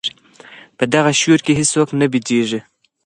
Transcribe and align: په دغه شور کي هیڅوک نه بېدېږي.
په 0.77 0.83
دغه 0.93 1.11
شور 1.21 1.39
کي 1.45 1.53
هیڅوک 1.59 1.89
نه 1.99 2.05
بېدېږي. 2.11 2.59